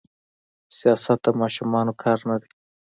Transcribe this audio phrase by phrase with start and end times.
[0.77, 2.49] سياست د ماشومانو کار نه دي.